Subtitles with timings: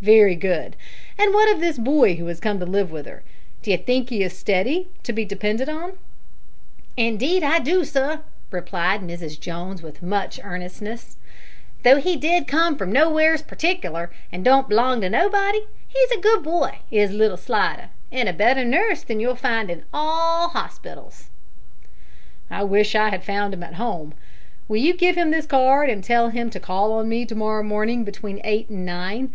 [0.00, 0.76] "Very good.
[1.18, 3.22] And what of this boy who has come to live with her?
[3.60, 5.98] D'you think he is steady to be depended on?"
[6.96, 8.20] "Indeed I do, sir!"
[8.50, 11.18] replied Mrs Jones, with much earnestness.
[11.82, 16.18] "Though he did come from nowheres in partiklar, an' don't b'long to nobody, he's a
[16.18, 20.58] good boy, is little Slidder, and a better nurse you'll not find in all the
[20.60, 21.28] hospitals."
[22.48, 24.14] "I wish I had found him at home.
[24.66, 27.62] Will you give him this card, and tell him to call on me to morrow
[27.62, 29.30] morning between eight and nine?